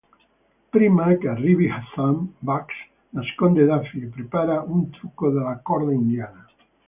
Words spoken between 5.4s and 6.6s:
corda indiana.